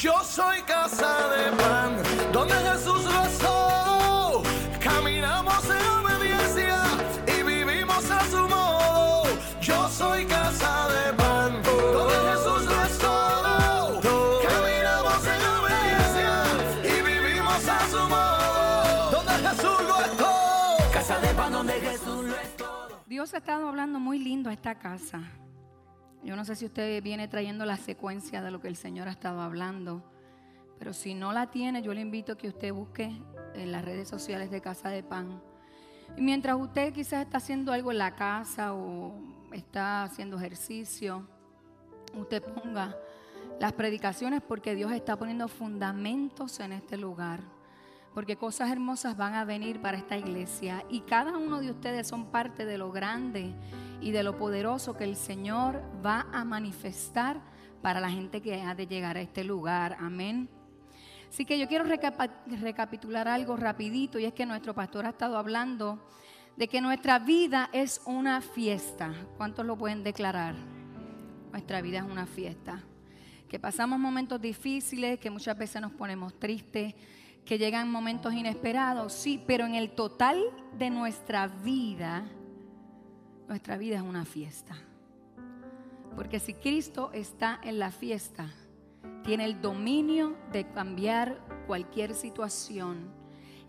[0.00, 1.96] Yo soy casa de pan,
[2.32, 4.44] donde Jesús rezó.
[4.78, 6.84] Caminamos en obediencia
[7.26, 9.24] y vivimos a su modo.
[9.60, 14.00] Yo soy casa de pan, donde Jesús rezó.
[14.48, 16.44] Caminamos en obediencia
[16.84, 19.10] y vivimos a su modo.
[19.10, 20.92] Donde Jesús lo es todo.
[20.92, 23.02] Casa de pan, donde Jesús lo es todo.
[23.06, 25.28] Dios ha estado hablando muy lindo a esta casa.
[26.22, 29.12] Yo no sé si usted viene trayendo la secuencia de lo que el Señor ha
[29.12, 30.02] estado hablando,
[30.78, 33.10] pero si no la tiene, yo le invito a que usted busque
[33.54, 35.40] en las redes sociales de Casa de Pan.
[36.16, 39.12] Y mientras usted quizás está haciendo algo en la casa o
[39.52, 41.26] está haciendo ejercicio,
[42.14, 42.96] usted ponga
[43.60, 47.40] las predicaciones porque Dios está poniendo fundamentos en este lugar.
[48.14, 52.26] Porque cosas hermosas van a venir para esta iglesia y cada uno de ustedes son
[52.26, 53.54] parte de lo grande
[54.00, 57.40] y de lo poderoso que el Señor va a manifestar
[57.82, 59.96] para la gente que ha de llegar a este lugar.
[60.00, 60.48] Amén.
[61.28, 66.02] Así que yo quiero recapitular algo rapidito y es que nuestro pastor ha estado hablando
[66.56, 69.12] de que nuestra vida es una fiesta.
[69.36, 70.54] ¿Cuántos lo pueden declarar?
[71.52, 72.82] Nuestra vida es una fiesta.
[73.48, 76.94] Que pasamos momentos difíciles, que muchas veces nos ponemos tristes,
[77.48, 80.44] que llegan momentos inesperados, sí, pero en el total
[80.78, 82.26] de nuestra vida
[83.48, 84.76] nuestra vida es una fiesta.
[86.14, 88.50] Porque si Cristo está en la fiesta,
[89.24, 93.10] tiene el dominio de cambiar cualquier situación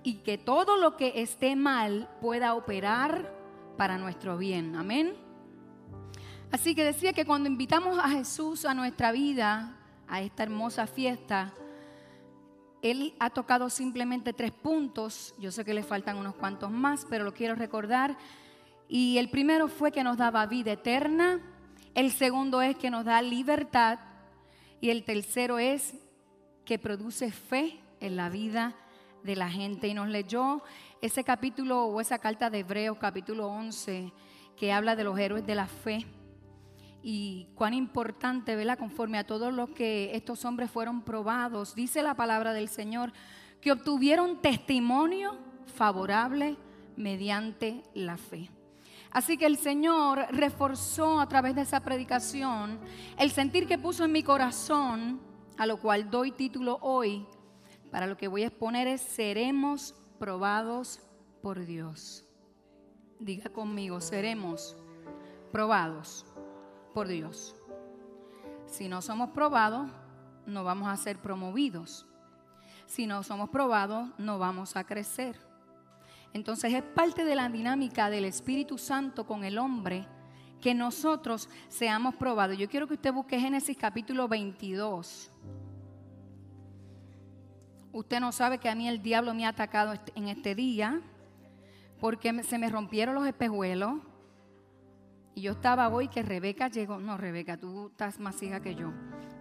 [0.04, 3.34] y que todo lo que esté mal pueda operar
[3.78, 4.76] para nuestro bien.
[4.76, 5.14] Amén.
[6.52, 9.78] Así que decía que cuando invitamos a Jesús a nuestra vida,
[10.10, 11.54] a esta hermosa fiesta,
[12.82, 15.36] Él ha tocado simplemente tres puntos.
[15.40, 18.18] Yo sé que le faltan unos cuantos más, pero lo quiero recordar
[18.92, 21.40] y el primero fue que nos daba vida eterna,
[21.94, 24.00] el segundo es que nos da libertad
[24.82, 25.94] y el tercero es
[26.66, 28.76] que produce fe en la vida
[29.24, 29.88] de la gente.
[29.88, 30.64] Y nos leyó
[31.02, 34.12] ese capítulo o esa carta de Hebreos capítulo 11
[34.58, 36.08] que habla de los héroes de la fe
[37.02, 38.77] y cuán importante, ¿verdad?
[38.77, 43.14] Conforme a todos los que estos hombres fueron probados, dice la palabra del Señor,
[43.61, 45.38] que obtuvieron testimonio
[45.76, 46.58] favorable
[46.98, 48.49] mediante la fe.
[49.11, 52.80] Así que el Señor reforzó a través de esa predicación
[53.17, 55.20] el sentir que puso en mi corazón,
[55.58, 57.26] a lo cual doy título hoy,
[57.92, 61.02] para lo que voy a exponer es, seremos probados
[61.42, 62.23] por Dios.
[63.20, 64.77] Diga conmigo, seremos
[65.52, 66.26] probados
[67.08, 67.55] Dios.
[68.65, 69.89] Si no somos probados,
[70.45, 72.05] no vamos a ser promovidos.
[72.86, 75.39] Si no somos probados, no vamos a crecer.
[76.33, 80.08] Entonces es parte de la dinámica del Espíritu Santo con el hombre
[80.61, 82.58] que nosotros seamos probados.
[82.58, 85.32] Yo quiero que usted busque Génesis capítulo 22.
[87.92, 91.02] Usted no sabe que a mí el diablo me ha atacado en este día
[91.99, 93.95] porque se me rompieron los espejuelos.
[95.36, 97.00] Y yo estaba hoy que Rebeca llegó.
[97.00, 98.92] No, Rebeca, tú estás más hija que yo.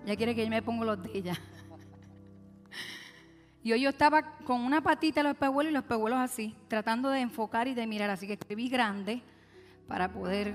[0.05, 1.37] Ya quiere que yo me ponga los de.
[3.61, 7.11] Y hoy yo estaba con una patita en los espejuelos y los espejuelos así, tratando
[7.11, 8.09] de enfocar y de mirar.
[8.09, 9.21] Así que escribí grande
[9.87, 10.55] para poder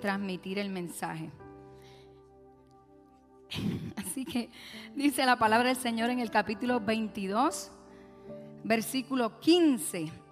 [0.00, 1.30] transmitir el mensaje.
[3.96, 4.50] Así que
[4.94, 7.70] dice la palabra del Señor en el capítulo 22,
[8.64, 10.23] versículo 15.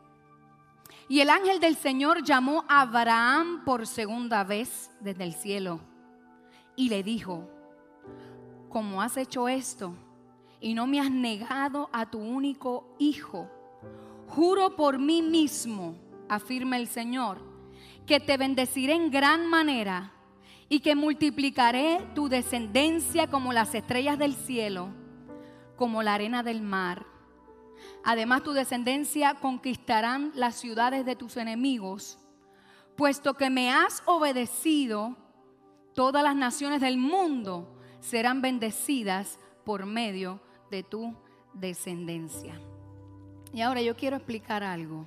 [1.12, 5.78] Y el ángel del Señor llamó a Abraham por segunda vez desde el cielo
[6.74, 7.50] y le dijo,
[8.70, 9.94] ¿cómo has hecho esto?
[10.62, 13.50] y no me has negado a tu único hijo.
[14.28, 15.96] Juro por mí mismo,
[16.30, 17.42] afirma el Señor,
[18.06, 20.12] que te bendeciré en gran manera
[20.70, 24.88] y que multiplicaré tu descendencia como las estrellas del cielo,
[25.76, 27.11] como la arena del mar.
[28.04, 32.18] Además, tu descendencia conquistarán las ciudades de tus enemigos,
[32.96, 35.16] puesto que me has obedecido,
[35.94, 40.40] todas las naciones del mundo serán bendecidas por medio
[40.70, 41.14] de tu
[41.54, 42.60] descendencia.
[43.52, 45.06] Y ahora yo quiero explicar algo.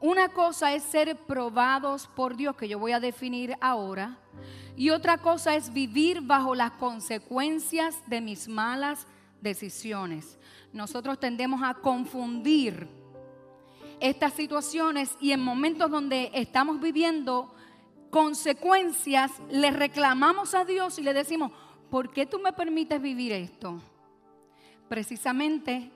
[0.00, 4.18] Una cosa es ser probados por Dios, que yo voy a definir ahora,
[4.76, 9.19] y otra cosa es vivir bajo las consecuencias de mis malas decisiones.
[10.72, 12.88] Nosotros tendemos a confundir
[14.00, 17.54] estas situaciones y en momentos donde estamos viviendo
[18.10, 21.52] consecuencias, le reclamamos a Dios y le decimos,
[21.90, 23.80] ¿por qué tú me permites vivir esto?
[24.90, 25.88] precisamente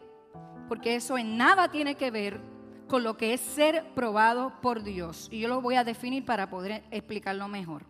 [0.69, 2.41] porque eso en nada tiene que ver
[2.87, 5.29] con lo que es ser probado por Dios.
[5.33, 7.83] Y yo lo voy a definir para poder explicarlo mejor.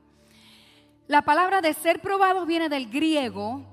[1.07, 3.67] La palabra de ser probado viene del griego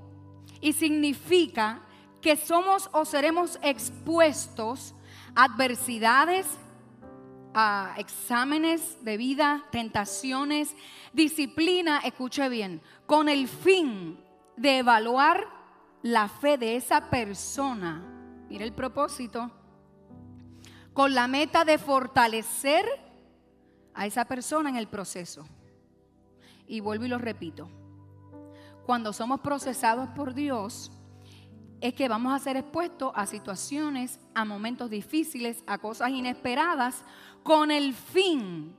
[0.62, 1.82] y significa
[2.22, 4.94] que somos o seremos expuestos
[5.36, 6.46] a adversidades,
[7.54, 10.76] a exámenes de vida, tentaciones,
[11.14, 14.20] disciplina, escuche bien, con el fin
[14.56, 15.48] de evaluar
[16.04, 18.04] la fe de esa persona.
[18.50, 19.52] Mire el propósito.
[20.94, 22.86] Con la meta de fortalecer
[23.94, 25.48] a esa persona en el proceso.
[26.68, 27.70] Y vuelvo y lo repito.
[28.92, 30.92] Cuando somos procesados por Dios,
[31.80, 37.06] es que vamos a ser expuestos a situaciones, a momentos difíciles, a cosas inesperadas,
[37.42, 38.76] con el fin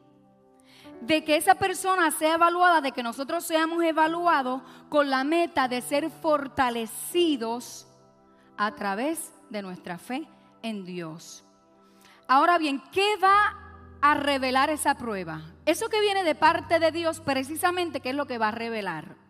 [1.00, 4.61] de que esa persona sea evaluada, de que nosotros seamos evaluados
[4.91, 7.88] con la meta de ser fortalecidos
[8.59, 10.29] a través de nuestra fe
[10.61, 11.43] en Dios.
[12.29, 13.56] Ahora bien, ¿qué va
[14.03, 15.41] a revelar esa prueba?
[15.64, 19.21] Eso que viene de parte de Dios, precisamente, ¿qué es lo que va a revelar?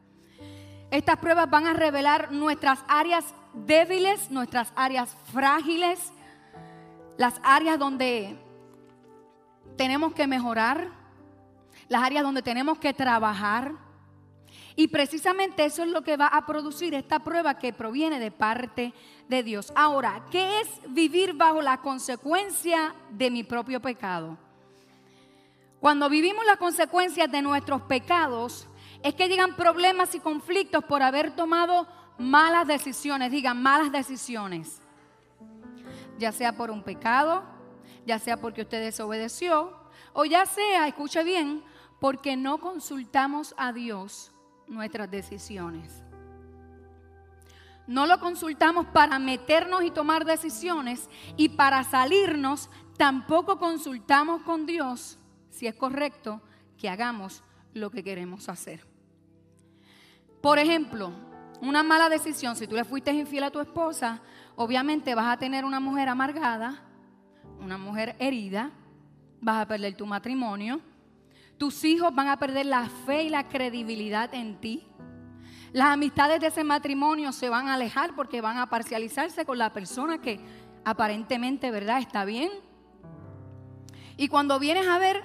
[0.92, 3.24] Estas pruebas van a revelar nuestras áreas
[3.54, 6.12] débiles, nuestras áreas frágiles,
[7.16, 8.36] las áreas donde
[9.78, 10.90] tenemos que mejorar,
[11.88, 13.72] las áreas donde tenemos que trabajar.
[14.76, 18.92] Y precisamente eso es lo que va a producir esta prueba que proviene de parte
[19.30, 19.72] de Dios.
[19.74, 24.36] Ahora, ¿qué es vivir bajo la consecuencia de mi propio pecado?
[25.80, 28.68] Cuando vivimos las consecuencias de nuestros pecados,
[29.02, 31.86] es que llegan problemas y conflictos por haber tomado
[32.18, 34.80] malas decisiones, digan malas decisiones.
[36.18, 37.42] Ya sea por un pecado,
[38.06, 39.76] ya sea porque usted desobedeció,
[40.12, 41.64] o ya sea, escuche bien,
[42.00, 44.32] porque no consultamos a Dios
[44.66, 46.02] nuestras decisiones.
[47.86, 55.18] No lo consultamos para meternos y tomar decisiones y para salirnos tampoco consultamos con Dios
[55.50, 56.40] si es correcto
[56.78, 57.42] que hagamos
[57.74, 58.91] lo que queremos hacer.
[60.42, 61.12] Por ejemplo,
[61.60, 64.20] una mala decisión, si tú le fuiste infiel a tu esposa,
[64.56, 66.82] obviamente vas a tener una mujer amargada,
[67.60, 68.72] una mujer herida,
[69.40, 70.80] vas a perder tu matrimonio,
[71.58, 74.84] tus hijos van a perder la fe y la credibilidad en ti.
[75.72, 79.72] Las amistades de ese matrimonio se van a alejar porque van a parcializarse con la
[79.72, 80.40] persona que
[80.84, 82.50] aparentemente, ¿verdad?, está bien.
[84.16, 85.22] Y cuando vienes a ver,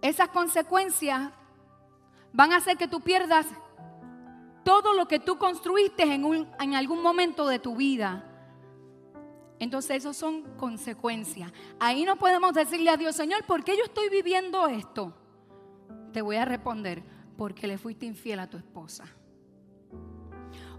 [0.00, 1.32] esas consecuencias
[2.32, 3.46] van a hacer que tú pierdas
[4.66, 8.28] todo lo que tú construiste en, en algún momento de tu vida.
[9.60, 11.52] Entonces, eso son consecuencias.
[11.78, 15.14] Ahí no podemos decirle a Dios, Señor, ¿por qué yo estoy viviendo esto?
[16.16, 17.02] te voy a responder,
[17.36, 19.04] porque le fuiste infiel a tu esposa.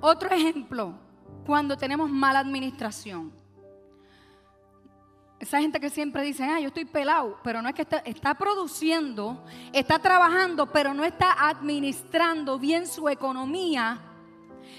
[0.01, 0.95] Otro ejemplo,
[1.45, 3.31] cuando tenemos mala administración.
[5.39, 8.34] Esa gente que siempre dice, ah, yo estoy pelado, pero no es que está, está,
[8.34, 14.00] produciendo, está trabajando, pero no está administrando bien su economía.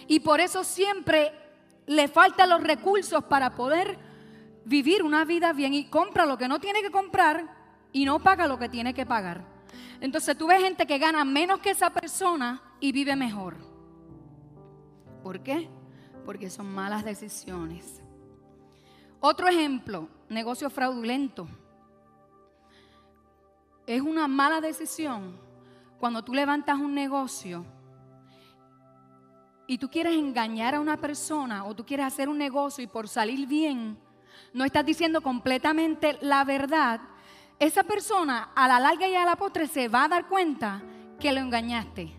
[0.09, 1.33] Y por eso siempre
[1.87, 3.99] le faltan los recursos para poder
[4.65, 7.57] vivir una vida bien y compra lo que no tiene que comprar
[7.93, 9.45] y no paga lo que tiene que pagar.
[10.01, 13.57] Entonces tú ves gente que gana menos que esa persona y vive mejor.
[15.23, 15.69] ¿Por qué?
[16.25, 18.03] Porque son malas decisiones.
[19.21, 21.47] Otro ejemplo, negocio fraudulento.
[23.87, 25.39] Es una mala decisión
[25.99, 27.65] cuando tú levantas un negocio
[29.67, 33.09] y tú quieres engañar a una persona o tú quieres hacer un negocio y por
[33.09, 33.99] salir bien,
[34.53, 37.01] no estás diciendo completamente la verdad,
[37.59, 40.83] esa persona a la larga y a la postre se va a dar cuenta
[41.19, 42.15] que lo engañaste.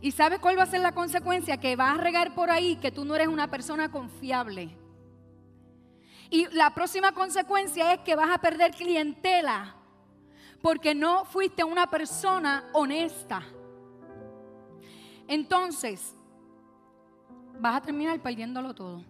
[0.00, 1.58] ¿Y sabe cuál va a ser la consecuencia?
[1.58, 4.76] Que va a regar por ahí que tú no eres una persona confiable.
[6.30, 9.76] Y la próxima consecuencia es que vas a perder clientela
[10.60, 13.42] porque no fuiste una persona honesta.
[15.28, 16.16] Entonces,
[17.58, 19.04] vas a terminar perdiéndolo todo.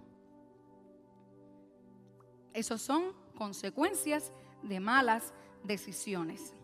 [2.53, 4.33] Esas son consecuencias
[4.63, 5.33] de malas
[5.63, 6.55] decisiones.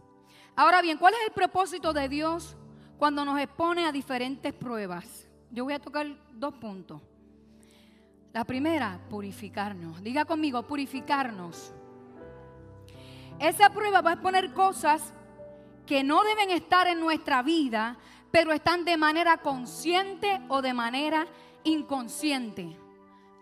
[0.57, 2.57] Ahora bien, ¿cuál es el propósito de Dios
[2.99, 5.27] cuando nos expone a diferentes pruebas?
[5.51, 7.01] Yo voy a tocar dos puntos.
[8.33, 10.03] La primera, purificarnos.
[10.03, 11.75] Diga conmigo, purificarnos.
[13.39, 15.13] Esa prueba va a exponer cosas
[15.85, 17.99] que no deben estar en nuestra vida,
[18.31, 21.27] pero están de manera consciente o de manera
[21.65, 22.77] inconsciente.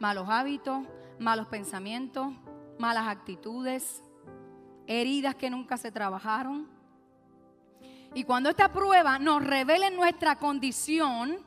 [0.01, 0.85] Malos hábitos,
[1.19, 2.33] malos pensamientos,
[2.79, 4.03] malas actitudes,
[4.87, 6.67] heridas que nunca se trabajaron.
[8.15, 11.39] Y cuando esta prueba nos revela nuestra condición,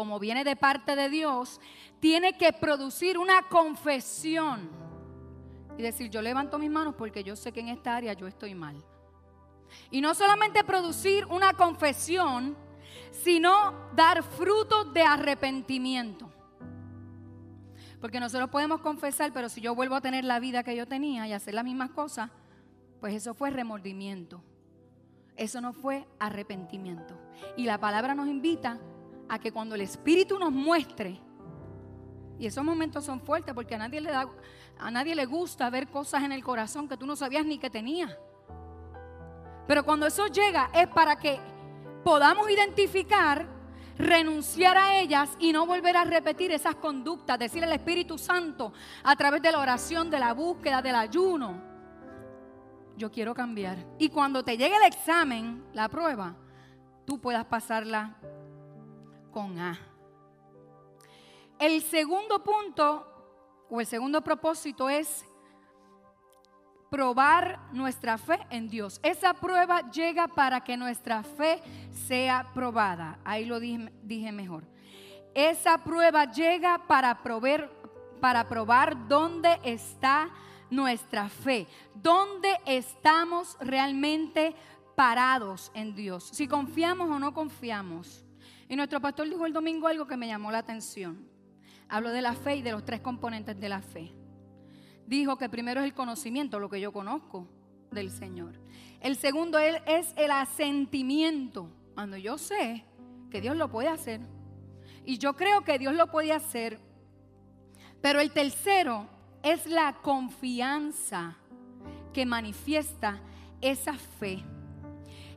[0.00, 1.60] como viene de parte de Dios,
[2.00, 4.70] tiene que producir una confesión.
[5.76, 8.54] Y decir, yo levanto mis manos porque yo sé que en esta área yo estoy
[8.54, 8.82] mal.
[9.90, 12.56] Y no solamente producir una confesión,
[13.10, 16.32] sino dar frutos de arrepentimiento.
[18.00, 21.28] Porque nosotros podemos confesar, pero si yo vuelvo a tener la vida que yo tenía
[21.28, 22.30] y hacer las mismas cosas,
[23.00, 24.42] pues eso fue remordimiento.
[25.36, 27.20] Eso no fue arrepentimiento.
[27.58, 28.80] Y la palabra nos invita
[29.30, 31.20] a que cuando el Espíritu nos muestre,
[32.40, 34.26] y esos momentos son fuertes porque a nadie le da,
[34.78, 37.70] a nadie le gusta ver cosas en el corazón que tú no sabías ni que
[37.70, 38.18] tenía.
[39.68, 41.38] Pero cuando eso llega es para que
[42.02, 43.46] podamos identificar,
[43.96, 48.72] renunciar a ellas y no volver a repetir esas conductas, decir al Espíritu Santo
[49.04, 51.62] a través de la oración, de la búsqueda, del ayuno.
[52.96, 53.76] Yo quiero cambiar.
[53.98, 56.34] Y cuando te llegue el examen, la prueba,
[57.04, 58.16] tú puedas pasarla
[59.30, 59.78] con A.
[61.58, 63.06] El segundo punto
[63.68, 65.24] o el segundo propósito es
[66.90, 69.00] probar nuestra fe en Dios.
[69.02, 71.62] Esa prueba llega para que nuestra fe
[72.08, 73.18] sea probada.
[73.24, 74.64] Ahí lo dije, mejor.
[75.34, 77.70] Esa prueba llega para probar,
[78.20, 80.28] para probar dónde está
[80.70, 84.54] nuestra fe, dónde estamos realmente
[84.96, 88.24] parados en Dios, si confiamos o no confiamos.
[88.68, 91.28] Y nuestro pastor dijo el domingo algo que me llamó la atención.
[91.88, 94.12] Habló de la fe y de los tres componentes de la fe
[95.10, 97.48] dijo que primero es el conocimiento, lo que yo conozco
[97.90, 98.54] del Señor.
[99.00, 102.84] El segundo es el asentimiento, cuando yo sé
[103.28, 104.20] que Dios lo puede hacer.
[105.04, 106.78] Y yo creo que Dios lo puede hacer.
[108.00, 109.08] Pero el tercero
[109.42, 111.36] es la confianza
[112.12, 113.20] que manifiesta
[113.60, 114.44] esa fe.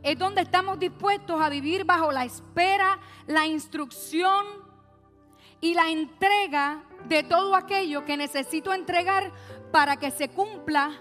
[0.03, 4.45] Es donde estamos dispuestos a vivir bajo la espera, la instrucción
[5.61, 9.31] y la entrega de todo aquello que necesito entregar
[9.71, 10.91] para que se cumpla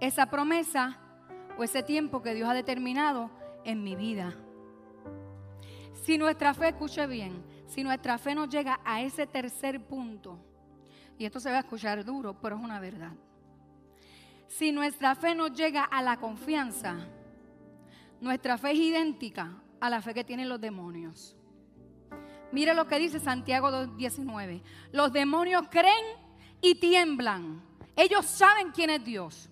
[0.00, 0.98] esa promesa
[1.56, 3.30] o ese tiempo que Dios ha determinado
[3.64, 4.34] en mi vida.
[6.02, 10.38] Si nuestra fe, escuche bien, si nuestra fe no llega a ese tercer punto,
[11.16, 13.12] y esto se va a escuchar duro, pero es una verdad.
[14.48, 16.96] Si nuestra fe no llega a la confianza,
[18.20, 21.36] nuestra fe es idéntica a la fe que tienen los demonios.
[22.52, 24.62] Mire lo que dice Santiago 2.19.
[24.92, 26.04] Los demonios creen
[26.60, 27.62] y tiemblan.
[27.96, 29.48] Ellos saben quién es Dios.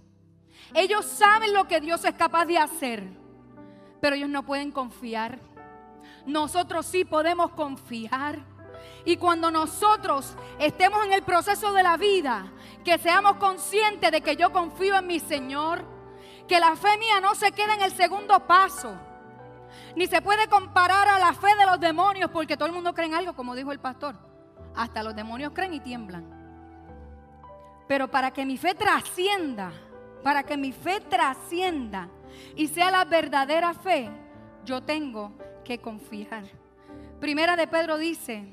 [0.75, 3.09] Ellos saben lo que Dios es capaz de hacer.
[4.01, 5.39] Pero ellos no pueden confiar.
[6.27, 8.41] Nosotros sí podemos confiar.
[9.05, 12.53] Y cuando nosotros estemos en el proceso de la vida,
[12.85, 15.85] que seamos conscientes de que yo confío en mi Señor,
[16.49, 18.97] que la fe mía no se quede en el segundo paso,
[19.95, 23.07] ni se puede comparar a la fe de los demonios, porque todo el mundo cree
[23.07, 24.17] en algo, como dijo el pastor.
[24.75, 26.25] Hasta los demonios creen y tiemblan.
[27.87, 29.73] Pero para que mi fe trascienda,
[30.23, 32.09] para que mi fe trascienda
[32.57, 34.11] y sea la verdadera fe,
[34.65, 35.33] yo tengo
[35.65, 36.45] que confiar.
[37.21, 38.47] Primera de Pedro dice,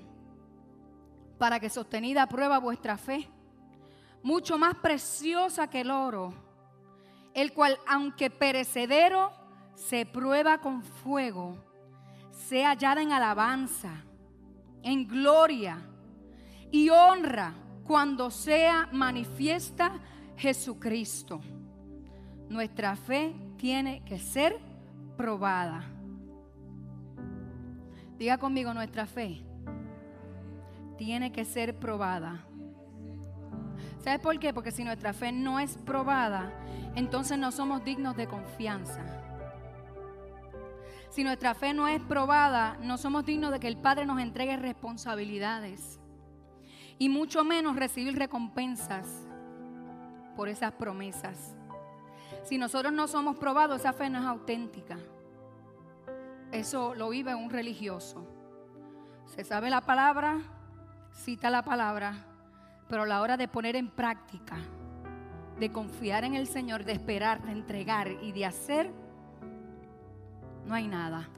[1.37, 3.29] para que sostenida prueba vuestra fe,
[4.23, 6.33] mucho más preciosa que el oro,
[7.35, 9.31] el cual aunque perecedero
[9.75, 11.57] se prueba con fuego,
[12.31, 13.91] sea hallada en alabanza,
[14.81, 15.77] en gloria
[16.71, 19.99] y honra cuando sea manifiesta
[20.37, 21.41] Jesucristo.
[22.49, 24.57] Nuestra fe tiene que ser
[25.17, 25.83] probada.
[28.17, 29.41] Diga conmigo, nuestra fe
[30.97, 32.45] tiene que ser probada.
[34.05, 34.53] ¿Sabes por qué?
[34.53, 36.53] Porque si nuestra fe no es probada,
[36.93, 39.03] entonces no somos dignos de confianza.
[41.09, 44.57] Si nuestra fe no es probada, no somos dignos de que el Padre nos entregue
[44.57, 45.99] responsabilidades
[46.99, 49.25] y mucho menos recibir recompensas
[50.35, 51.55] por esas promesas.
[52.43, 54.99] Si nosotros no somos probados, esa fe no es auténtica.
[56.51, 58.23] Eso lo vive un religioso.
[59.25, 60.41] Se sabe la palabra,
[61.11, 62.34] cita la palabra,
[62.87, 64.57] pero a la hora de poner en práctica,
[65.59, 68.91] de confiar en el Señor, de esperar, de entregar y de hacer,
[70.65, 71.29] no hay nada.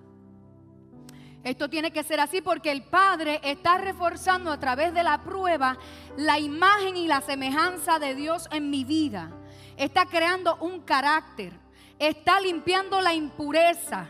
[1.44, 5.78] Esto tiene que ser así porque el Padre está reforzando a través de la prueba
[6.18, 9.32] la imagen y la semejanza de Dios en mi vida.
[9.78, 11.54] Está creando un carácter.
[12.00, 14.10] Está limpiando la impureza.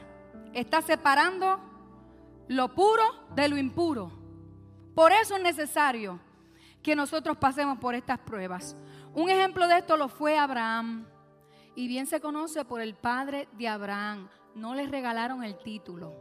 [0.53, 1.59] Está separando
[2.47, 3.03] lo puro
[3.35, 4.11] de lo impuro.
[4.95, 6.19] Por eso es necesario
[6.87, 8.77] que nosotros pasemos por estas pruebas.
[9.13, 11.05] Un ejemplo de esto lo fue Abraham.
[11.75, 14.29] Y bien se conoce por el padre de Abraham.
[14.55, 16.13] No le regalaron el título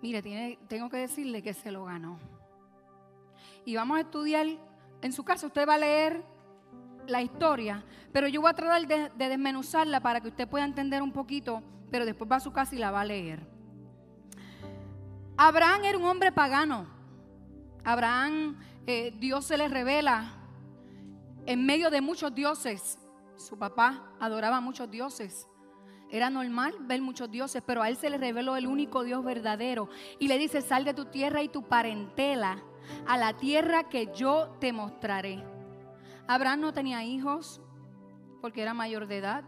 [0.00, 2.20] Mire, tiene, tengo que decirle que se lo ganó.
[3.64, 4.46] Y vamos a estudiar,
[5.02, 6.22] en su caso usted va a leer
[7.08, 11.10] la historia, pero yo voy a tratar de, desmenuzarla para que usted pueda entender un
[11.10, 13.44] poquito, pero después va a su casa y la va a leer.
[15.36, 16.86] Abraham era un hombre pagano.
[17.82, 18.56] Abraham
[18.90, 20.32] eh, Dios se le revela
[21.46, 22.98] en medio de muchos dioses.
[23.36, 25.46] Su papá adoraba a muchos dioses.
[26.10, 29.88] Era normal ver muchos dioses, pero a él se le reveló el único Dios verdadero.
[30.18, 32.60] Y le dice, sal de tu tierra y tu parentela
[33.06, 35.44] a la tierra que yo te mostraré.
[36.26, 37.60] Abraham no tenía hijos
[38.40, 39.44] porque era mayor de edad.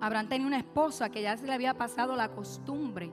[0.00, 3.12] Abraham tenía una esposa que ya se le había pasado la costumbre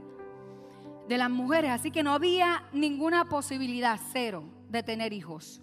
[1.10, 5.62] de las mujeres, así que no había ninguna posibilidad, cero, de tener hijos.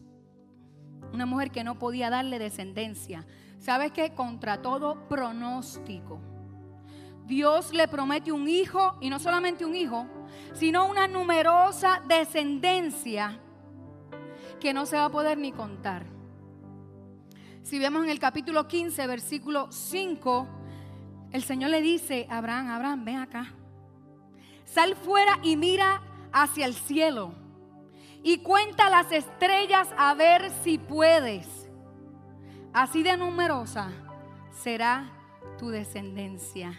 [1.13, 3.27] Una mujer que no podía darle descendencia.
[3.59, 4.15] ¿Sabes qué?
[4.15, 6.21] Contra todo pronóstico.
[7.27, 10.07] Dios le promete un hijo, y no solamente un hijo,
[10.55, 13.39] sino una numerosa descendencia
[14.61, 16.07] que no se va a poder ni contar.
[17.63, 20.49] Si vemos en el capítulo 15, versículo 5,
[21.31, 23.55] el Señor le dice Abraham, Abraham, ven acá.
[24.65, 26.03] Sal fuera y mira
[26.33, 27.42] hacia el cielo
[28.23, 31.69] y cuenta las estrellas a ver si puedes.
[32.73, 33.91] Así de numerosa
[34.51, 35.11] será
[35.59, 36.79] tu descendencia.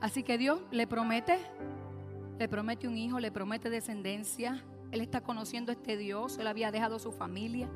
[0.00, 1.38] Así que Dios le promete,
[2.38, 4.62] le promete un hijo, le promete descendencia.
[4.90, 7.68] Él está conociendo a este Dios, él había dejado su familia.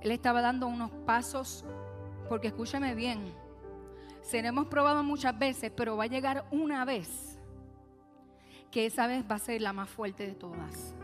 [0.00, 1.64] Él estaba dando unos pasos,
[2.28, 3.32] porque escúcheme bien,
[4.22, 7.27] seremos probados muchas veces, pero va a llegar una vez
[8.70, 10.94] que esa vez va a ser la más fuerte de todas.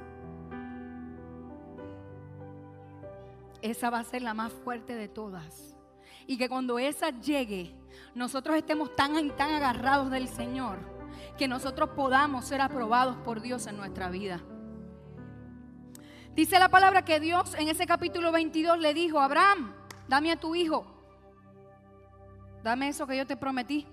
[3.63, 5.77] Esa va a ser la más fuerte de todas.
[6.27, 7.75] Y que cuando esa llegue,
[8.15, 10.79] nosotros estemos tan, tan agarrados del Señor,
[11.39, 14.41] que nosotros podamos ser aprobados por Dios en nuestra vida.
[16.35, 19.73] Dice la palabra que Dios en ese capítulo 22 le dijo, Abraham,
[20.09, 20.85] dame a tu hijo,
[22.63, 23.87] dame eso que yo te prometí.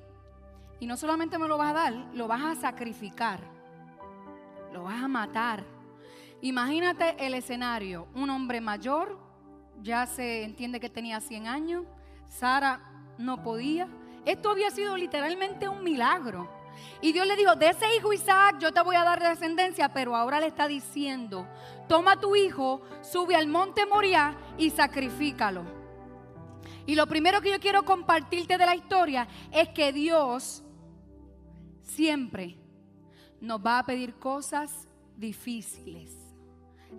[0.80, 3.40] Y no solamente me lo vas a dar, lo vas a sacrificar,
[4.72, 5.64] lo vas a matar.
[6.42, 9.20] Imagínate el escenario, un hombre mayor,
[9.82, 11.86] ya se entiende que tenía 100 años,
[12.28, 12.82] Sara
[13.18, 13.88] no podía.
[14.26, 16.50] Esto había sido literalmente un milagro.
[17.02, 20.16] Y Dios le dijo, de ese hijo Isaac yo te voy a dar descendencia, pero
[20.16, 21.48] ahora le está diciendo,
[21.88, 25.64] toma tu hijo, sube al monte Moriah y sacrifícalo.
[26.86, 30.64] Y lo primero que yo quiero compartirte de la historia es que Dios
[31.84, 32.61] siempre
[33.42, 36.16] nos va a pedir cosas difíciles.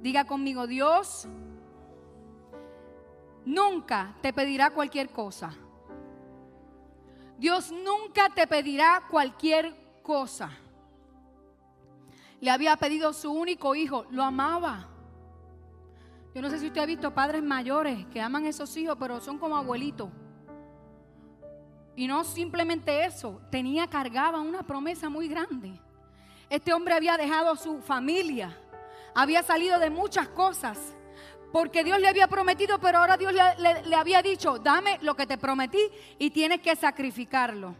[0.02, 1.28] Diga conmigo, Dios
[3.44, 5.54] nunca te pedirá cualquier cosa.
[7.38, 10.50] Dios nunca te pedirá cualquier cosa.
[12.40, 14.88] Le había pedido su único hijo, lo amaba.
[16.34, 19.20] Yo no sé si usted ha visto padres mayores que aman a esos hijos, pero
[19.20, 20.08] son como abuelitos.
[21.94, 25.78] Y no simplemente eso, tenía cargaba una promesa muy grande.
[26.52, 28.54] Este hombre había dejado su familia,
[29.14, 30.94] había salido de muchas cosas
[31.50, 35.38] porque Dios le había prometido, pero ahora Dios le, había dicho, dame lo que te
[35.38, 35.80] prometí
[36.18, 37.74] y tienes que sacrificarlo.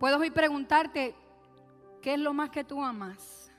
[0.00, 1.14] Puedo hoy preguntarte,
[2.02, 3.52] ¿qué es lo más que tú amas?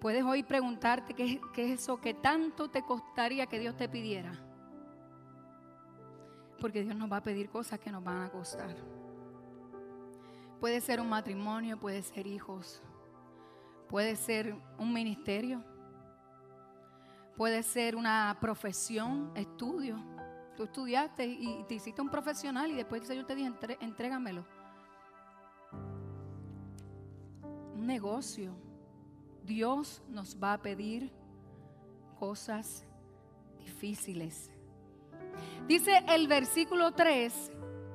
[0.00, 4.32] Puedes hoy preguntarte qué, qué es eso que tanto te costaría que Dios te pidiera.
[6.60, 9.01] Porque Dios nos va a pedir cosas que nos van a costar.
[10.62, 12.80] Puede ser un matrimonio, puede ser hijos,
[13.88, 15.62] puede ser un ministerio,
[17.36, 19.98] Puede ser una profesión, estudio.
[20.56, 24.46] Tú estudiaste y te hiciste un profesional y después el Señor te dijo, entrégamelo.
[27.74, 28.54] Un negocio.
[29.42, 31.10] Dios nos va a pedir
[32.20, 32.86] cosas
[33.58, 34.52] difíciles.
[35.66, 37.50] Dice el versículo 3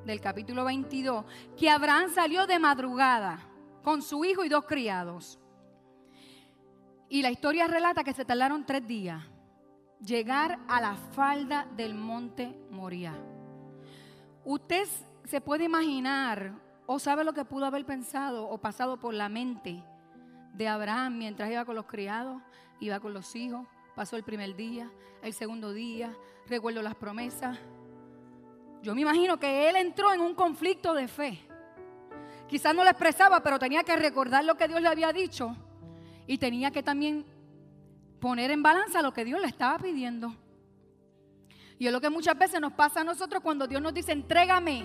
[0.07, 1.25] del capítulo 22
[1.57, 3.39] que Abraham salió de madrugada
[3.83, 5.37] con su hijo y dos criados.
[7.09, 9.23] Y la historia relata que se tardaron tres días
[9.99, 13.13] llegar a la falda del monte Moria.
[14.45, 14.87] Usted
[15.25, 16.53] se puede imaginar
[16.85, 19.83] o sabe lo que pudo haber pensado o pasado por la mente
[20.53, 22.41] de Abraham mientras iba con los criados,
[22.79, 24.89] iba con los hijos, pasó el primer día,
[25.21, 26.15] el segundo día,
[26.47, 27.57] recuerdo las promesas.
[28.81, 31.39] Yo me imagino que él entró en un conflicto de fe.
[32.47, 35.55] Quizás no lo expresaba, pero tenía que recordar lo que Dios le había dicho
[36.25, 37.25] y tenía que también
[38.19, 40.33] poner en balanza lo que Dios le estaba pidiendo.
[41.79, 44.83] Y es lo que muchas veces nos pasa a nosotros cuando Dios nos dice, entrégame.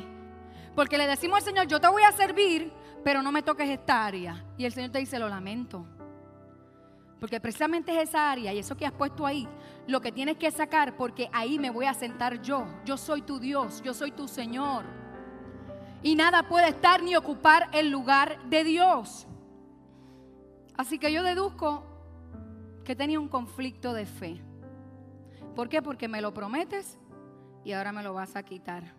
[0.75, 2.73] Porque le decimos al Señor, yo te voy a servir,
[3.05, 4.45] pero no me toques esta área.
[4.59, 5.87] Y el Señor te dice, lo lamento.
[7.23, 9.47] Porque precisamente es esa área y eso que has puesto ahí,
[9.87, 12.67] lo que tienes que sacar, porque ahí me voy a sentar yo.
[12.85, 14.85] Yo soy tu Dios, yo soy tu Señor.
[16.03, 19.29] Y nada puede estar ni ocupar el lugar de Dios.
[20.77, 21.85] Así que yo deduzco
[22.85, 24.43] que tenía un conflicto de fe.
[25.55, 25.81] ¿Por qué?
[25.81, 26.99] Porque me lo prometes
[27.63, 28.97] y ahora me lo vas a quitar.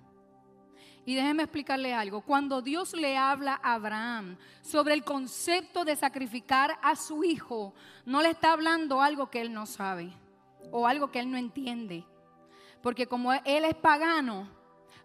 [1.06, 2.22] Y déjeme explicarle algo.
[2.22, 7.74] Cuando Dios le habla a Abraham sobre el concepto de sacrificar a su hijo,
[8.06, 10.14] no le está hablando algo que él no sabe
[10.72, 12.06] o algo que él no entiende.
[12.82, 14.50] Porque como él es pagano,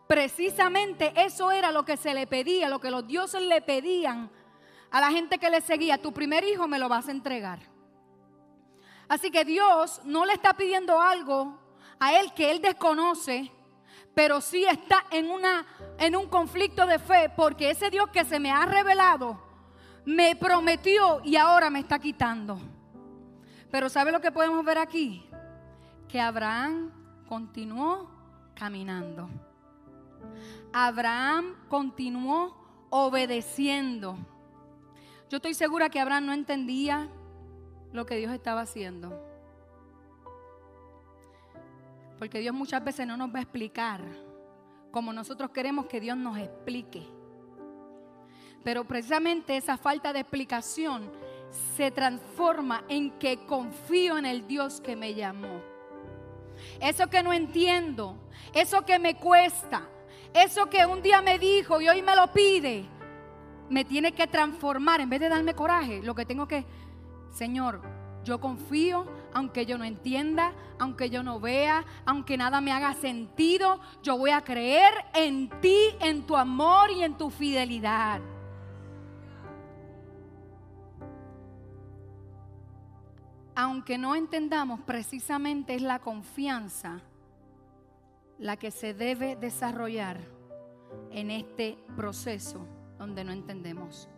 [0.07, 4.31] precisamente eso era lo que se le pedía, lo que los dioses le pedían
[4.91, 6.01] a la gente que le seguía.
[6.01, 7.59] Tu primer hijo me lo vas a entregar.
[9.09, 11.59] Así que Dios no le está pidiendo algo
[11.99, 13.51] a él que él desconoce,
[14.15, 15.67] pero sí está en, una,
[15.99, 19.41] en un conflicto de fe, porque ese Dios que se me ha revelado
[20.05, 22.59] me prometió y ahora me está quitando.
[23.71, 25.29] Pero ¿sabe lo que podemos ver aquí?
[26.09, 26.91] Que Abraham
[27.29, 28.11] continuó
[28.55, 29.29] caminando.
[30.73, 32.57] Abraham continuó
[32.91, 34.17] obedeciendo.
[35.29, 37.09] Yo estoy segura que Abraham no entendía
[37.93, 39.28] lo que Dios estaba haciendo.
[42.19, 44.01] Porque Dios muchas veces no nos va a explicar
[44.91, 47.07] como nosotros queremos que Dios nos explique.
[48.65, 51.11] Pero precisamente esa falta de explicación
[51.77, 55.63] se transforma en que confío en el Dios que me llamó.
[56.81, 58.17] Eso que no entiendo,
[58.53, 59.89] eso que me cuesta,
[60.35, 62.85] eso que un día me dijo y hoy me lo pide,
[63.71, 65.01] me tiene que transformar.
[65.01, 66.67] En vez de darme coraje, lo que tengo que,
[67.31, 67.81] Señor,
[68.25, 73.81] yo confío, aunque yo no entienda, aunque yo no vea, aunque nada me haga sentido,
[74.03, 78.21] yo voy a creer en ti, en tu amor y en tu fidelidad.
[83.55, 87.01] Aunque no entendamos, precisamente es la confianza
[88.39, 90.21] la que se debe desarrollar
[91.11, 92.65] en este proceso
[92.99, 94.09] donde no entendemos.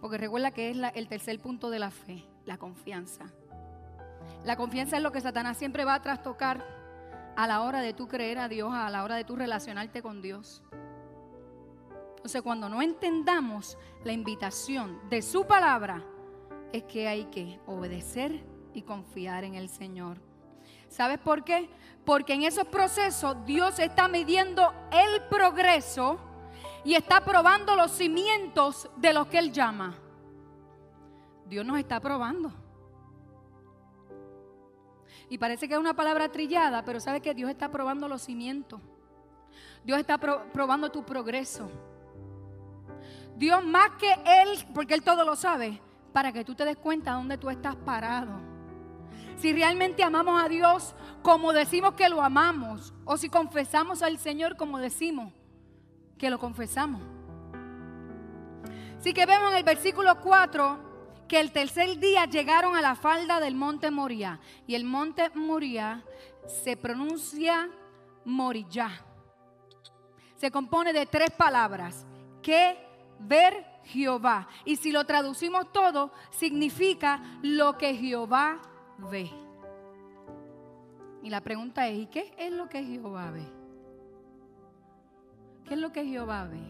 [0.00, 3.26] Porque recuerda que es el tercer punto de la fe la confianza.
[4.44, 6.64] La confianza es lo que Satanás siempre va a trastocar
[7.36, 10.22] a la hora de tú creer a Dios, a la hora de tú relacionarte con
[10.22, 10.62] Dios.
[12.16, 16.04] Entonces, cuando no entendamos la invitación de su palabra,
[16.72, 20.18] es que hay que obedecer y confiar en el Señor.
[20.88, 21.70] ¿Sabes por qué?
[22.04, 26.18] Porque en esos procesos Dios está midiendo el progreso
[26.84, 29.96] y está probando los cimientos de lo que Él llama.
[31.46, 32.52] Dios nos está probando.
[35.30, 38.80] Y parece que es una palabra trillada, pero sabe que Dios está probando los cimientos.
[39.84, 41.70] Dios está probando tu progreso.
[43.36, 45.80] Dios más que Él, porque Él todo lo sabe,
[46.12, 48.40] para que tú te des cuenta de dónde tú estás parado.
[49.36, 54.56] Si realmente amamos a Dios como decimos que lo amamos, o si confesamos al Señor
[54.56, 55.32] como decimos
[56.18, 57.00] que lo confesamos.
[58.98, 60.89] Así que vemos en el versículo 4
[61.30, 64.40] que el tercer día llegaron a la falda del monte Moria.
[64.66, 66.02] Y el monte Moria
[66.64, 67.70] se pronuncia
[68.24, 68.90] Moriyá.
[70.34, 72.04] Se compone de tres palabras.
[72.42, 72.76] Que
[73.20, 74.48] ver Jehová.
[74.64, 78.60] Y si lo traducimos todo, significa lo que Jehová
[78.98, 79.30] ve.
[81.22, 83.46] Y la pregunta es, ¿y qué es lo que Jehová ve?
[85.64, 86.60] ¿Qué es lo que Jehová ve?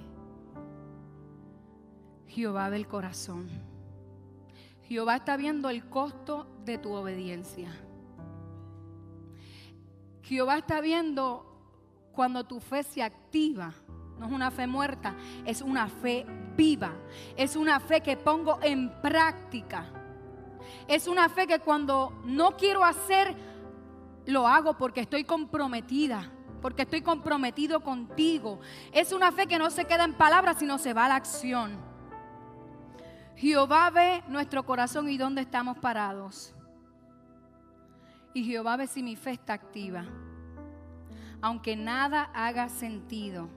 [2.27, 3.70] Jehová ve el corazón.
[4.91, 7.71] Jehová está viendo el costo de tu obediencia.
[10.25, 11.47] Jehová está viendo
[12.11, 13.73] cuando tu fe se activa.
[14.19, 16.27] No es una fe muerta, es una fe
[16.57, 16.91] viva.
[17.37, 19.87] Es una fe que pongo en práctica.
[20.89, 23.37] Es una fe que cuando no quiero hacer,
[24.27, 28.59] lo hago porque estoy comprometida, porque estoy comprometido contigo.
[28.91, 31.90] Es una fe que no se queda en palabras, sino se va a la acción.
[33.41, 36.55] Jehová ve nuestro corazón y dónde estamos parados.
[38.35, 40.05] Y Jehová ve si mi fe está activa.
[41.41, 43.49] Aunque nada haga sentido.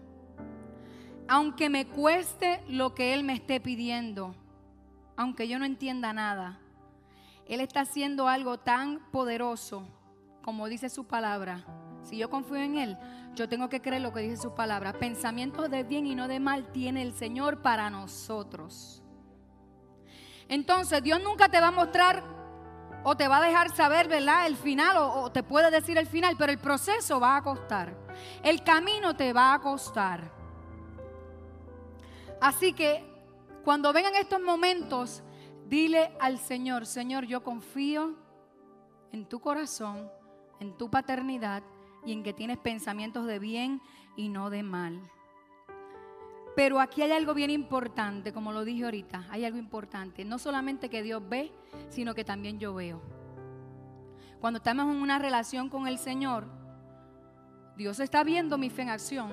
[1.27, 4.33] Aunque me cueste lo que Él me esté pidiendo.
[5.17, 6.59] Aunque yo no entienda nada.
[7.45, 9.85] Él está haciendo algo tan poderoso
[10.43, 11.65] como dice su palabra.
[12.03, 12.97] Si yo confío en Él,
[13.35, 14.93] yo tengo que creer lo que dice su palabra.
[14.93, 19.02] Pensamientos de bien y no de mal tiene el Señor para nosotros.
[20.47, 22.23] Entonces Dios nunca te va a mostrar
[23.03, 24.47] o te va a dejar saber, ¿verdad?
[24.47, 27.95] El final o, te puede decir el final, pero el proceso va a costar.
[28.43, 30.31] El camino te va a costar.
[32.39, 33.03] Así que
[33.63, 35.23] cuando vengan estos momentos,
[35.67, 38.15] dile al Señor, Señor, yo confío
[39.11, 40.09] en tu corazón,
[40.59, 41.63] en tu paternidad
[42.05, 43.81] y en que tienes pensamientos de bien
[44.15, 45.01] y no de mal.
[46.55, 50.23] Pero aquí hay algo bien importante, como lo dije ahorita, hay algo importante.
[50.23, 51.51] No solamente que Dios ve,
[51.89, 53.01] sino que también yo veo.
[54.39, 56.45] Cuando estamos en una relación con el Señor,
[57.75, 59.31] Dios está viendo mi fe en acción,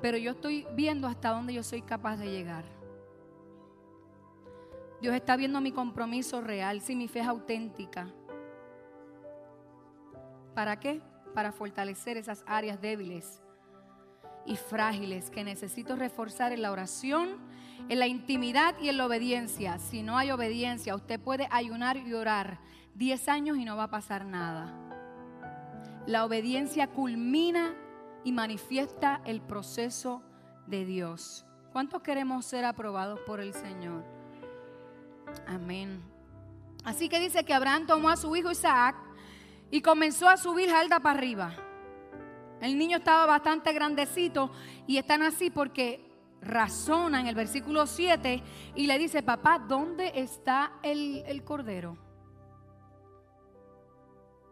[0.00, 2.64] pero yo estoy viendo hasta dónde yo soy capaz de llegar.
[5.00, 8.08] Dios está viendo mi compromiso real, si mi fe es auténtica.
[10.54, 11.00] ¿Para qué?
[11.34, 13.41] Para fortalecer esas áreas débiles
[14.46, 17.38] y frágiles que necesito reforzar en la oración,
[17.88, 19.78] en la intimidad y en la obediencia.
[19.78, 22.58] Si no hay obediencia, usted puede ayunar y orar
[22.94, 24.72] 10 años y no va a pasar nada.
[26.06, 27.74] La obediencia culmina
[28.24, 30.22] y manifiesta el proceso
[30.66, 31.44] de Dios.
[31.72, 34.04] ¿Cuántos queremos ser aprobados por el Señor?
[35.46, 36.02] Amén.
[36.84, 38.96] Así que dice que Abraham tomó a su hijo Isaac
[39.70, 41.54] y comenzó a subir alta para arriba.
[42.62, 44.52] El niño estaba bastante grandecito
[44.86, 46.08] y están así porque
[46.40, 48.40] razona en el versículo 7
[48.76, 51.98] y le dice, papá, ¿dónde está el, el cordero?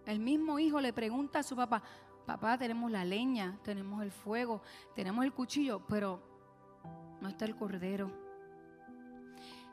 [0.06, 1.84] El mismo hijo le pregunta a su papá,
[2.26, 4.60] papá, tenemos la leña, tenemos el fuego,
[4.96, 6.20] tenemos el cuchillo, pero
[7.20, 8.10] no está el cordero.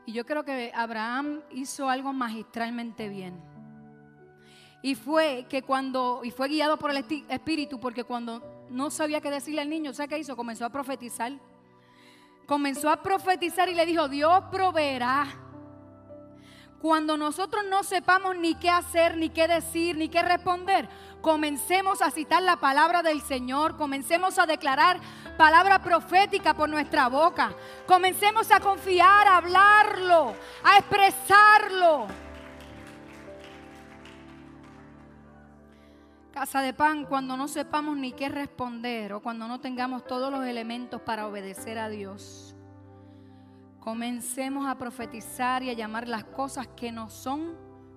[0.06, 3.57] Y yo creo que Abraham hizo algo magistralmente bien.
[4.82, 9.30] Y fue que cuando, y fue guiado por el Espíritu, porque cuando no sabía qué
[9.30, 10.36] decirle al niño, ¿sabe qué hizo?
[10.36, 11.32] Comenzó a profetizar.
[12.46, 15.26] Comenzó a profetizar y le dijo, Dios proveerá.
[16.80, 20.88] Cuando nosotros no sepamos ni qué hacer, ni qué decir, ni qué responder,
[21.20, 25.00] comencemos a citar la palabra del Señor, comencemos a declarar
[25.36, 27.52] palabra profética por nuestra boca,
[27.86, 32.27] comencemos a confiar, a hablarlo, a expresarlo.
[36.38, 40.46] Casa de pan, cuando no sepamos ni qué responder o cuando no tengamos todos los
[40.46, 42.54] elementos para obedecer a Dios,
[43.80, 47.56] comencemos a profetizar y a llamar las cosas que no son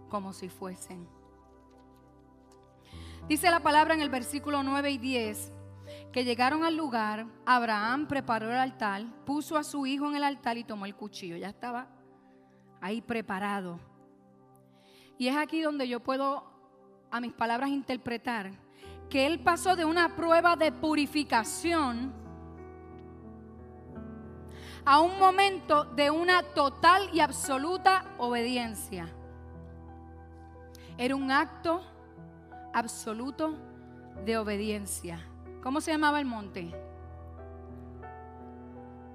[0.09, 1.07] como si fuesen.
[3.27, 5.53] Dice la palabra en el versículo 9 y 10
[6.11, 10.57] que llegaron al lugar, Abraham preparó el altar, puso a su hijo en el altar
[10.57, 11.37] y tomó el cuchillo.
[11.37, 11.89] Ya estaba
[12.81, 13.79] ahí preparado.
[15.19, 16.51] Y es aquí donde yo puedo
[17.11, 18.51] a mis palabras interpretar
[19.09, 22.13] que él pasó de una prueba de purificación
[24.85, 29.07] a un momento de una total y absoluta obediencia.
[30.97, 31.81] Era un acto
[32.73, 33.55] absoluto
[34.25, 35.19] de obediencia.
[35.61, 36.71] ¿Cómo se llamaba el monte?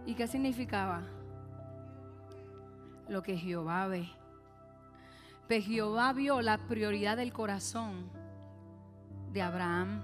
[0.04, 1.02] ¿Y qué significaba?
[3.08, 4.08] Lo que Jehová ve.
[5.46, 8.10] Pues Jehová vio la prioridad del corazón
[9.32, 10.02] de Abraham,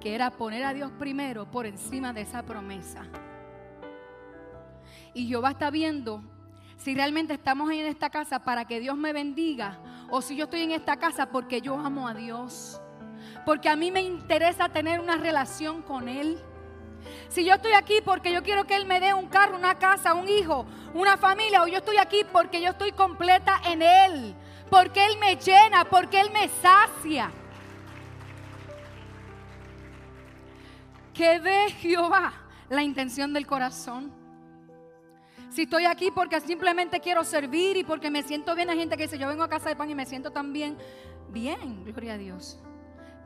[0.00, 3.04] que era poner a Dios primero por encima de esa promesa.
[5.12, 6.22] Y Jehová está viendo
[6.78, 9.78] si realmente estamos en esta casa para que Dios me bendiga
[10.10, 12.80] o si yo estoy en esta casa porque yo amo a Dios.
[13.44, 16.38] Porque a mí me interesa tener una relación con Él.
[17.28, 20.14] Si yo estoy aquí porque yo quiero que Él me dé un carro, una casa,
[20.14, 24.34] un hijo, una familia, o yo estoy aquí porque yo estoy completa en Él,
[24.70, 27.30] porque Él me llena, porque Él me sacia.
[31.12, 32.32] Que ve Jehová
[32.68, 34.12] la intención del corazón.
[35.50, 39.04] Si estoy aquí porque simplemente quiero servir y porque me siento bien, hay gente que
[39.04, 40.76] dice, yo vengo a casa de pan y me siento tan bien.
[41.30, 42.58] Bien, gloria a Dios.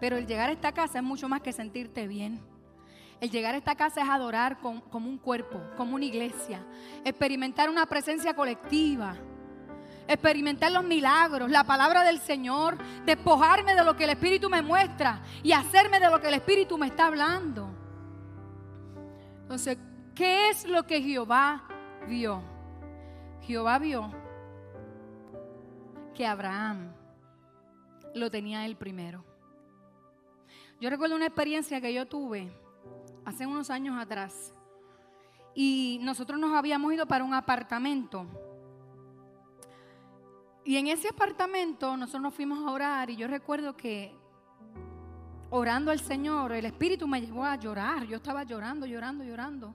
[0.00, 2.40] Pero el llegar a esta casa es mucho más que sentirte bien.
[3.20, 6.64] El llegar a esta casa es adorar como un cuerpo, como una iglesia.
[7.04, 9.16] Experimentar una presencia colectiva.
[10.06, 12.78] Experimentar los milagros, la palabra del Señor.
[13.04, 16.78] Despojarme de lo que el Espíritu me muestra y hacerme de lo que el Espíritu
[16.78, 17.68] me está hablando.
[19.42, 19.78] Entonces,
[20.14, 21.64] ¿qué es lo que Jehová
[22.06, 22.40] vio?
[23.42, 24.12] Jehová vio
[26.14, 26.92] que Abraham
[28.14, 29.24] lo tenía él primero.
[30.80, 32.52] Yo recuerdo una experiencia que yo tuve
[33.28, 34.54] hace unos años atrás.
[35.54, 38.26] Y nosotros nos habíamos ido para un apartamento.
[40.64, 44.14] Y en ese apartamento nosotros nos fuimos a orar y yo recuerdo que
[45.50, 48.06] orando al Señor, el Espíritu me llevó a llorar.
[48.06, 49.74] Yo estaba llorando, llorando, llorando.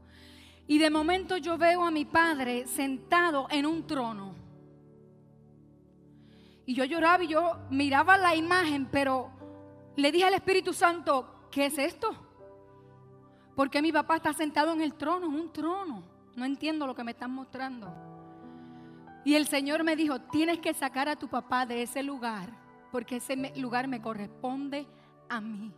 [0.66, 4.34] Y de momento yo veo a mi padre sentado en un trono.
[6.66, 9.30] Y yo lloraba y yo miraba la imagen, pero
[9.96, 12.23] le dije al Espíritu Santo, ¿qué es esto?
[13.56, 16.04] ¿Por qué mi papá está sentado en el trono, en un trono?
[16.36, 17.94] No entiendo lo que me están mostrando.
[19.24, 22.50] Y el Señor me dijo, tienes que sacar a tu papá de ese lugar,
[22.92, 24.88] porque ese lugar me corresponde
[25.30, 25.72] a mí.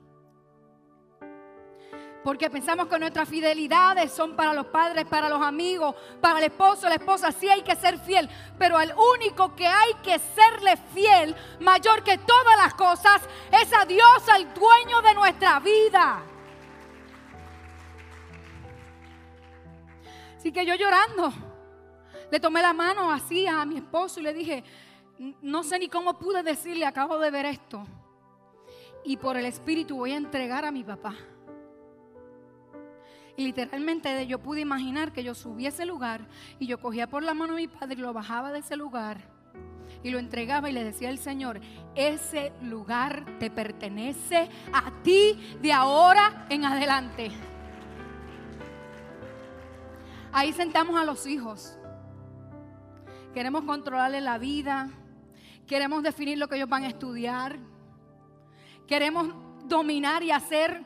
[2.23, 6.89] Porque pensamos que nuestras fidelidades son para los padres, para los amigos, para el esposo,
[6.89, 7.31] la esposa.
[7.31, 8.27] Sí hay que ser fiel.
[8.57, 13.85] Pero el único que hay que serle fiel, mayor que todas las cosas, es a
[13.85, 16.23] Dios, al dueño de nuestra vida.
[20.45, 21.33] Así que yo llorando,
[22.29, 24.63] le tomé la mano así a mi esposo y le dije,
[25.41, 27.83] no sé ni cómo pude decirle, acabo de ver esto.
[29.03, 31.15] Y por el Espíritu voy a entregar a mi papá.
[33.35, 36.27] Y literalmente yo pude imaginar que yo subí a ese lugar
[36.59, 39.17] y yo cogía por la mano a mi padre y lo bajaba de ese lugar
[40.03, 41.59] y lo entregaba y le decía al Señor,
[41.95, 47.31] ese lugar te pertenece a ti de ahora en adelante.
[50.37, 51.77] Ahí sentamos a los hijos.
[53.33, 54.89] Queremos controlarle la vida.
[55.65, 57.57] Queremos definir lo que ellos van a estudiar.
[58.85, 59.29] Queremos
[59.63, 60.83] dominar y hacer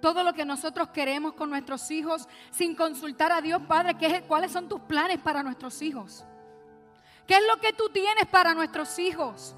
[0.00, 4.52] todo lo que nosotros queremos con nuestros hijos sin consultar a Dios, Padre, ¿qué, ¿cuáles
[4.52, 6.24] son tus planes para nuestros hijos?
[7.26, 9.56] ¿Qué es lo que tú tienes para nuestros hijos?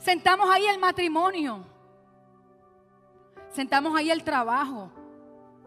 [0.00, 1.64] Sentamos ahí el matrimonio.
[3.50, 4.90] Sentamos ahí el trabajo.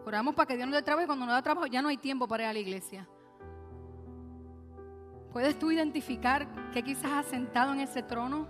[0.06, 1.96] Oramos para que Dios nos dé trabajo y cuando nos da trabajo ya no hay
[1.96, 3.08] tiempo para ir a la iglesia.
[5.32, 8.46] ¿Puedes tú identificar que quizás has sentado en ese trono?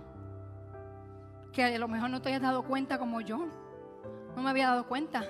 [1.51, 3.47] Que a lo mejor no te hayas dado cuenta como yo.
[4.35, 5.23] No me había dado cuenta.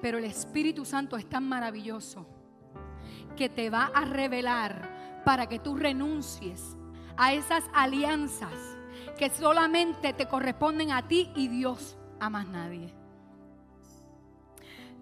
[0.00, 2.26] Pero el Espíritu Santo es tan maravilloso
[3.36, 6.74] que te va a revelar para que tú renuncies
[7.18, 8.78] a esas alianzas
[9.18, 12.94] que solamente te corresponden a ti y Dios, a más nadie.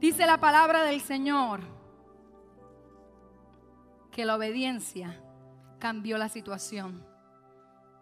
[0.00, 1.60] Dice la palabra del Señor
[4.10, 5.22] que la obediencia
[5.78, 7.04] cambió la situación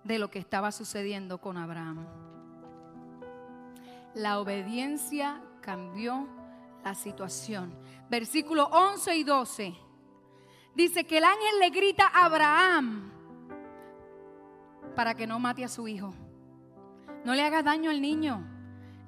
[0.02, 2.06] de lo que estaba sucediendo con Abraham.
[4.14, 6.28] La obediencia cambió
[6.84, 7.74] la situación.
[8.08, 9.74] Versículo 11 y 12.
[10.74, 13.12] Dice que el ángel le grita a Abraham
[14.94, 16.12] para que no mate a su hijo.
[17.24, 18.53] No le hagas daño al niño.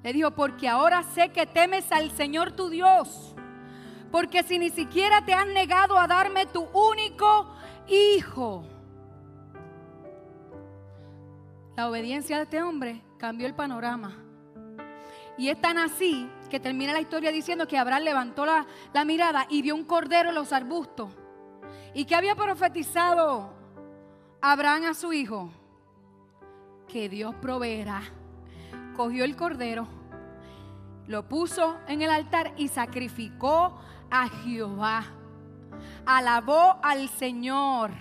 [0.03, 3.35] Le dijo, porque ahora sé que temes al Señor tu Dios.
[4.11, 7.53] Porque si ni siquiera te has negado a darme tu único
[7.87, 8.63] hijo.
[11.75, 14.15] La obediencia de este hombre cambió el panorama.
[15.37, 19.45] Y es tan así que termina la historia diciendo que Abraham levantó la, la mirada
[19.49, 21.11] y vio un cordero en los arbustos.
[21.93, 23.53] ¿Y que había profetizado
[24.41, 25.49] Abraham a su hijo?
[26.87, 28.01] Que Dios proveerá
[28.97, 29.87] cogió el cordero,
[31.05, 33.79] lo puso en el altar y sacrificó
[34.11, 35.05] a Jehová.
[36.05, 37.91] Alabó al Señor.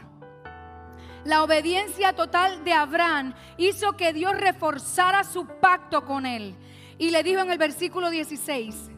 [1.25, 6.57] La obediencia total de Abraham hizo que Dios reforzara su pacto con él.
[6.99, 8.91] Y le dijo en el versículo 16,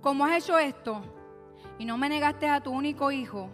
[0.00, 1.02] como has hecho esto
[1.78, 3.50] y no me negaste a tu único hijo,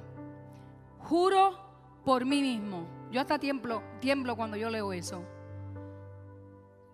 [0.99, 1.59] juro
[2.05, 2.87] por mí mismo.
[3.11, 5.25] Yo hasta tiemblo, tiemblo cuando yo leo eso.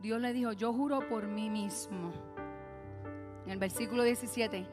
[0.05, 2.12] Dios le dijo, yo juro por mí mismo.
[3.47, 4.67] En el versículo 17,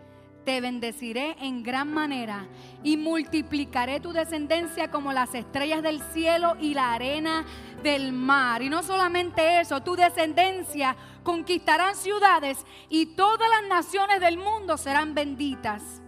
[0.44, 2.50] te bendeciré en gran manera
[2.84, 7.46] y multiplicaré tu descendencia como las estrellas del cielo y la arena
[7.82, 8.62] del mar.
[8.62, 15.14] Y no solamente eso, tu descendencia conquistarán ciudades y todas las naciones del mundo serán
[15.16, 16.02] benditas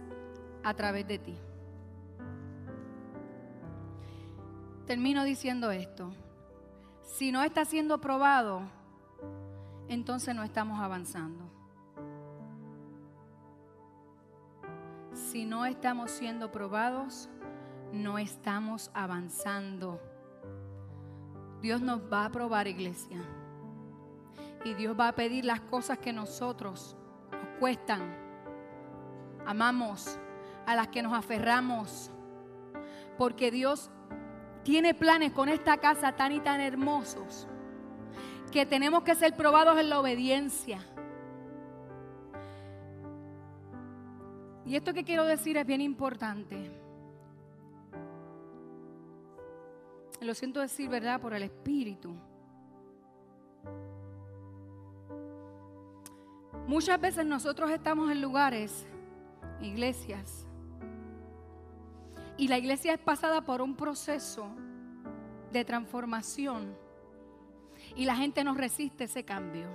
[0.62, 1.38] a través de ti.
[4.86, 6.12] Termino diciendo esto.
[7.16, 8.83] Si no está siendo probado,
[9.88, 11.44] entonces no estamos avanzando.
[15.12, 17.28] Si no estamos siendo probados,
[17.92, 20.00] no estamos avanzando.
[21.60, 23.18] Dios nos va a probar, iglesia.
[24.64, 26.96] Y Dios va a pedir las cosas que nosotros
[27.30, 28.16] nos cuestan,
[29.46, 30.18] amamos,
[30.66, 32.10] a las que nos aferramos.
[33.18, 33.90] Porque Dios
[34.62, 37.46] tiene planes con esta casa tan y tan hermosos
[38.54, 40.78] que tenemos que ser probados en la obediencia.
[44.64, 46.70] Y esto que quiero decir es bien importante.
[50.20, 51.20] Lo siento decir, ¿verdad?
[51.20, 52.14] Por el Espíritu.
[56.68, 58.86] Muchas veces nosotros estamos en lugares,
[59.62, 60.46] iglesias,
[62.36, 64.46] y la iglesia es pasada por un proceso
[65.50, 66.83] de transformación
[67.94, 69.68] y la gente no resiste ese cambio,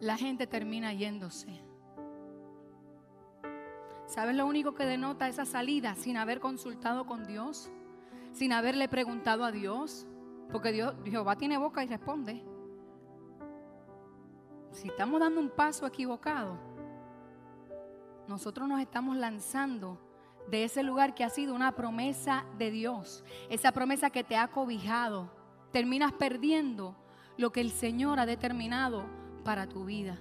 [0.00, 1.62] la gente termina yéndose.
[4.06, 7.70] ¿Sabes lo único que denota esa salida sin haber consultado con Dios?
[8.32, 10.06] Sin haberle preguntado a Dios.
[10.50, 12.42] Porque Dios, Jehová tiene boca y responde.
[14.72, 16.58] Si estamos dando un paso equivocado,
[18.26, 19.98] nosotros nos estamos lanzando
[20.48, 24.48] de ese lugar que ha sido una promesa de Dios, esa promesa que te ha
[24.48, 25.30] cobijado,
[25.72, 26.96] terminas perdiendo
[27.36, 29.04] lo que el Señor ha determinado
[29.44, 30.18] para tu vida.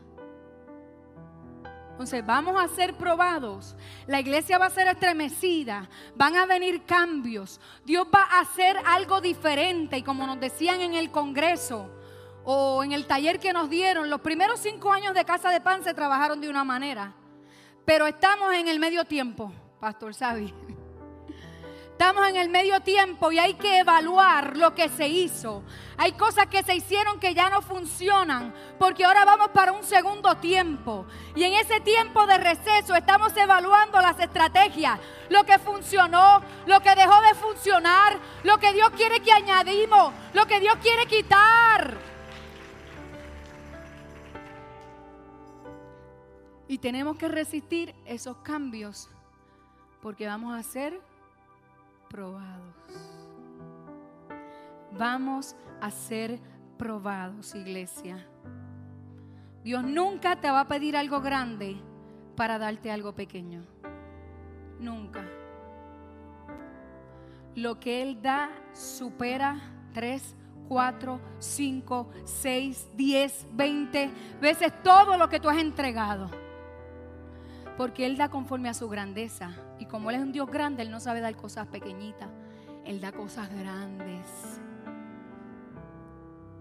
[1.91, 3.75] Entonces vamos a ser probados,
[4.07, 9.19] la iglesia va a ser estremecida, van a venir cambios, Dios va a hacer algo
[9.19, 11.89] diferente y como nos decían en el Congreso
[12.45, 15.83] o en el taller que nos dieron, los primeros cinco años de Casa de Pan
[15.83, 17.13] se trabajaron de una manera,
[17.83, 19.51] pero estamos en el medio tiempo.
[19.81, 20.53] Pastor Sabi.
[21.99, 25.63] Estamos en el medio tiempo y hay que evaluar lo que se hizo.
[25.97, 30.37] Hay cosas que se hicieron que ya no funcionan porque ahora vamos para un segundo
[30.37, 31.05] tiempo.
[31.35, 34.97] Y en ese tiempo de receso estamos evaluando las estrategias,
[35.27, 40.45] lo que funcionó, lo que dejó de funcionar, lo que Dios quiere que añadimos, lo
[40.45, 41.97] que Dios quiere quitar.
[46.69, 49.09] Y tenemos que resistir esos cambios
[50.01, 51.01] porque vamos a ser
[52.09, 52.75] probados.
[54.91, 56.39] Vamos a ser
[56.77, 58.27] probados, iglesia.
[59.63, 61.77] Dios nunca te va a pedir algo grande
[62.35, 63.63] para darte algo pequeño.
[64.79, 65.23] Nunca.
[67.55, 69.59] Lo que Él da supera
[69.93, 70.35] tres,
[70.67, 74.09] cuatro, cinco, seis, diez, veinte
[74.41, 76.29] veces todo lo que tú has entregado.
[77.77, 79.51] Porque Él da conforme a su grandeza.
[79.89, 82.29] Como Él es un Dios grande, Él no sabe dar cosas pequeñitas.
[82.85, 84.61] Él da cosas grandes.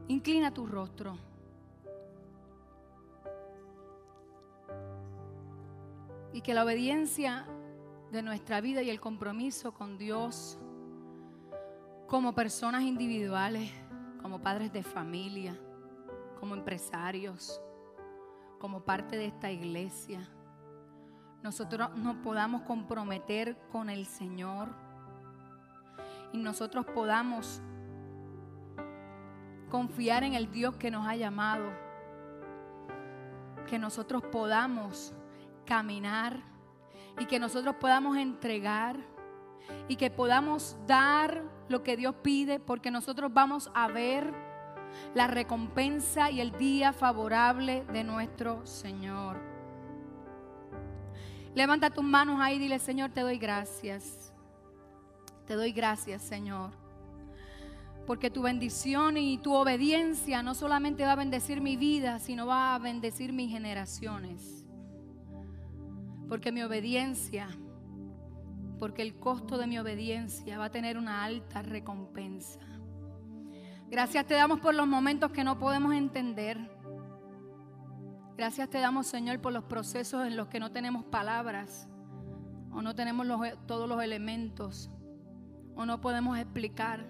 [0.09, 1.19] Inclina tu rostro.
[6.33, 7.47] Y que la obediencia
[8.13, 10.59] de nuestra vida y el compromiso con Dios
[12.07, 13.71] como personas individuales,
[14.23, 15.59] como padres de familia,
[16.41, 17.61] como empresarios,
[18.59, 20.27] como parte de esta iglesia,
[21.43, 24.69] nosotros nos podamos comprometer con el Señor
[26.33, 27.63] y nosotros podamos
[29.71, 31.71] confiar en el Dios que nos ha llamado,
[33.69, 35.15] que nosotros podamos
[35.65, 36.43] caminar
[37.19, 38.97] y que nosotros podamos entregar
[39.87, 44.33] y que podamos dar lo que Dios pide porque nosotros vamos a ver
[45.15, 49.58] la recompensa y el día favorable de nuestro Señor.
[51.55, 54.33] Levanta tus manos ahí y dile, Señor, te doy gracias.
[55.47, 56.73] Te doy gracias, Señor.
[58.07, 62.75] Porque tu bendición y tu obediencia no solamente va a bendecir mi vida, sino va
[62.75, 64.65] a bendecir mis generaciones.
[66.29, 67.49] Porque mi obediencia,
[68.79, 72.61] porque el costo de mi obediencia va a tener una alta recompensa.
[73.91, 76.59] Gracias te damos por los momentos que no podemos entender
[78.39, 81.89] Gracias te damos, Señor, por los procesos en los que no tenemos palabras
[82.71, 83.27] o no tenemos
[83.67, 84.89] todos los elementos
[85.75, 87.05] o no podemos explicar.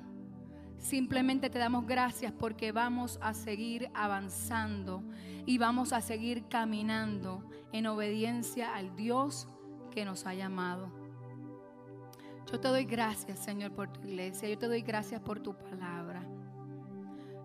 [0.79, 5.03] Simplemente te damos gracias porque vamos a seguir avanzando
[5.45, 9.49] y vamos a seguir caminando en obediencia al Dios
[9.91, 10.91] que nos ha llamado.
[12.51, 14.49] Yo te doy gracias, Señor, por tu iglesia.
[14.49, 16.08] Yo te doy gracias por tu palabra.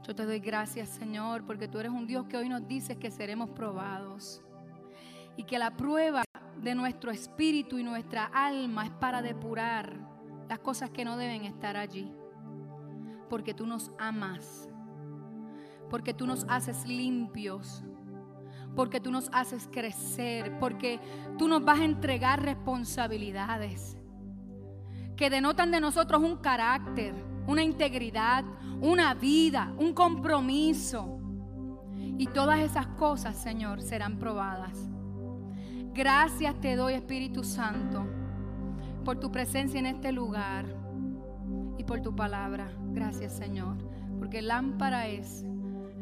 [0.05, 3.09] Yo te doy gracias, Señor, porque tú eres un Dios que hoy nos dices que
[3.09, 4.41] seremos probados.
[5.37, 6.23] Y que la prueba
[6.61, 9.95] de nuestro espíritu y nuestra alma es para depurar
[10.49, 12.13] las cosas que no deben estar allí.
[13.29, 14.67] Porque tú nos amas.
[15.89, 17.81] Porque tú nos haces limpios.
[18.75, 20.59] Porque tú nos haces crecer.
[20.59, 20.99] Porque
[21.37, 23.97] tú nos vas a entregar responsabilidades
[25.15, 28.43] que denotan de nosotros un carácter una integridad,
[28.81, 31.19] una vida, un compromiso.
[32.17, 34.89] Y todas esas cosas, Señor, serán probadas.
[35.93, 38.05] Gracias te doy, Espíritu Santo,
[39.05, 40.65] por tu presencia en este lugar
[41.77, 42.71] y por tu palabra.
[42.91, 43.77] Gracias, Señor,
[44.19, 45.45] porque lámpara es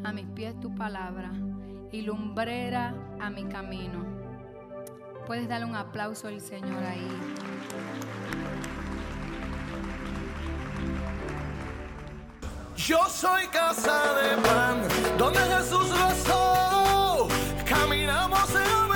[0.03, 1.31] a mis pies tu palabra
[1.91, 4.05] y lumbrera a mi camino.
[5.27, 7.07] Puedes darle un aplauso al Señor ahí.
[12.87, 14.81] Yo soy casa de pan,
[15.15, 16.09] donde Jesús lo
[17.63, 18.90] Caminamos en